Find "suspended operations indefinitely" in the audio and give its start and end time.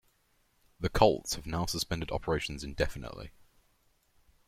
1.67-3.29